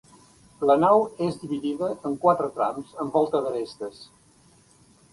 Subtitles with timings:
[0.69, 4.05] La nau és dividida en quatre trams amb volta d'arestes.